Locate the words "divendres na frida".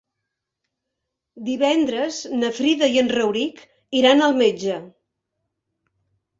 1.49-2.91